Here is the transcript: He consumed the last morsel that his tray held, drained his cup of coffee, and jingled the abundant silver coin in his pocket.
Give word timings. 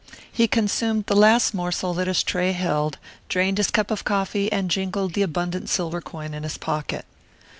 He 0.31 0.47
consumed 0.47 1.05
the 1.05 1.15
last 1.15 1.53
morsel 1.53 1.93
that 1.93 2.07
his 2.07 2.23
tray 2.23 2.53
held, 2.53 2.97
drained 3.29 3.59
his 3.59 3.69
cup 3.69 3.91
of 3.91 4.03
coffee, 4.03 4.51
and 4.51 4.67
jingled 4.71 5.13
the 5.13 5.21
abundant 5.21 5.69
silver 5.69 6.01
coin 6.01 6.33
in 6.33 6.41
his 6.41 6.57
pocket. 6.57 7.05